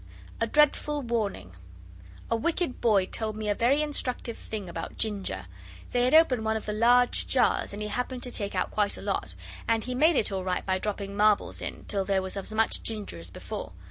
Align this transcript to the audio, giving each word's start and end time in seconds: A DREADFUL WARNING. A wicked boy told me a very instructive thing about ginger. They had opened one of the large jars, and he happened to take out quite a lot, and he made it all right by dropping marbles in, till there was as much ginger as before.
A 0.39 0.47
DREADFUL 0.47 1.03
WARNING. 1.03 1.55
A 2.31 2.35
wicked 2.35 2.81
boy 2.81 3.05
told 3.05 3.35
me 3.37 3.49
a 3.49 3.53
very 3.53 3.83
instructive 3.83 4.35
thing 4.35 4.67
about 4.67 4.97
ginger. 4.97 5.45
They 5.91 6.05
had 6.05 6.15
opened 6.15 6.43
one 6.43 6.57
of 6.57 6.65
the 6.65 6.73
large 6.73 7.27
jars, 7.27 7.71
and 7.71 7.83
he 7.83 7.87
happened 7.87 8.23
to 8.23 8.31
take 8.31 8.55
out 8.55 8.71
quite 8.71 8.97
a 8.97 9.01
lot, 9.03 9.35
and 9.67 9.83
he 9.83 9.93
made 9.93 10.15
it 10.15 10.31
all 10.31 10.43
right 10.43 10.65
by 10.65 10.79
dropping 10.79 11.15
marbles 11.15 11.61
in, 11.61 11.85
till 11.85 12.03
there 12.03 12.23
was 12.23 12.35
as 12.35 12.51
much 12.51 12.81
ginger 12.81 13.19
as 13.19 13.29
before. 13.29 13.73